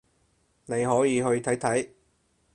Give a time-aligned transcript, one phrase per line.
[0.65, 1.89] 你可以去睇睇